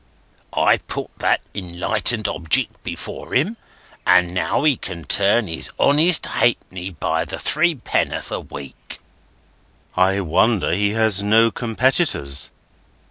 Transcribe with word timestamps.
I 0.57 0.77
put 0.77 1.15
that 1.19 1.41
enlightened 1.53 2.27
object 2.27 2.83
before 2.83 3.35
him, 3.35 3.55
and 4.03 4.33
now 4.33 4.63
he 4.63 4.75
can 4.75 5.03
turn 5.05 5.47
his 5.47 5.69
honest 5.77 6.25
halfpenny 6.25 6.89
by 6.89 7.23
the 7.23 7.37
three 7.37 7.75
penn'orth 7.75 8.31
a 8.31 8.39
week." 8.39 8.97
"I 9.95 10.19
wonder 10.21 10.71
he 10.71 10.93
has 10.93 11.21
no 11.21 11.51
competitors." 11.51 12.49